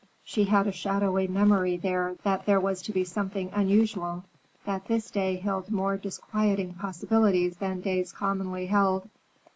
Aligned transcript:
She 0.23 0.45
had 0.45 0.65
a 0.65 0.71
shadowy 0.71 1.27
memory 1.27 1.77
that 1.77 2.47
there 2.47 2.59
was 2.59 2.81
to 2.81 2.91
be 2.91 3.03
something 3.03 3.51
unusual, 3.53 4.23
that 4.65 4.87
this 4.87 5.11
day 5.11 5.35
held 5.35 5.69
more 5.69 5.95
disquieting 5.95 6.73
possibilities 6.73 7.57
than 7.57 7.81
days 7.81 8.11
commonly 8.11 8.65
held. 8.65 9.07